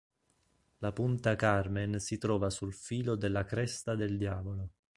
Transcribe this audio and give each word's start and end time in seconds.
La 0.79 0.91
Punta 0.93 1.35
Carmen 1.35 1.99
si 1.99 2.17
trova 2.17 2.49
sul 2.49 2.73
filo 2.73 3.13
della 3.15 3.45
"Cresta 3.45 3.93
del 3.93 4.17
Diavolo". 4.17 4.69